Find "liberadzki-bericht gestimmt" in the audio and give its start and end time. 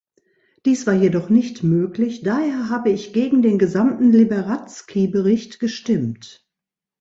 4.11-6.43